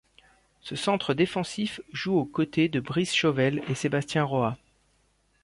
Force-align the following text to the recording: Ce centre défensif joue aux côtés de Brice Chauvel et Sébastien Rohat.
Ce 0.61 0.75
centre 0.75 1.13
défensif 1.13 1.79
joue 1.93 2.15
aux 2.17 2.25
côtés 2.25 2.69
de 2.69 2.79
Brice 2.79 3.13
Chauvel 3.13 3.61
et 3.69 3.75
Sébastien 3.75 4.23
Rohat. 4.23 4.57